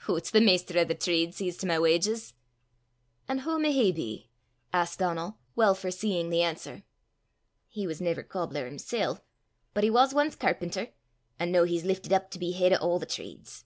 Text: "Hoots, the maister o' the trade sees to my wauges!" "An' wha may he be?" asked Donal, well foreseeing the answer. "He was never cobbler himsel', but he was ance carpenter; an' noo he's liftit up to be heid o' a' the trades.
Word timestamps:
"Hoots, 0.00 0.30
the 0.30 0.42
maister 0.42 0.78
o' 0.78 0.84
the 0.84 0.94
trade 0.94 1.34
sees 1.34 1.56
to 1.56 1.66
my 1.66 1.78
wauges!" 1.78 2.34
"An' 3.26 3.38
wha 3.42 3.56
may 3.56 3.72
he 3.72 3.92
be?" 3.92 4.28
asked 4.74 4.98
Donal, 4.98 5.38
well 5.56 5.74
foreseeing 5.74 6.28
the 6.28 6.42
answer. 6.42 6.82
"He 7.66 7.86
was 7.86 7.98
never 7.98 8.22
cobbler 8.22 8.66
himsel', 8.66 9.24
but 9.72 9.82
he 9.82 9.88
was 9.88 10.12
ance 10.12 10.36
carpenter; 10.36 10.88
an' 11.38 11.50
noo 11.50 11.62
he's 11.62 11.84
liftit 11.86 12.12
up 12.12 12.30
to 12.32 12.38
be 12.38 12.52
heid 12.52 12.74
o' 12.74 12.94
a' 12.96 12.98
the 12.98 13.06
trades. 13.06 13.64